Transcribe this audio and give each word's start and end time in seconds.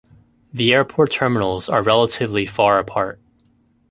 The 0.51 0.73
airport 0.73 1.11
terminals 1.11 1.69
are 1.69 1.83
relatively 1.83 2.47
far 2.47 2.79
apart. 2.79 3.21